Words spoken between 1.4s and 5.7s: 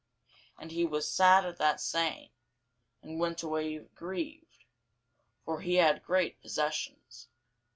at that saying, and went away grieved: for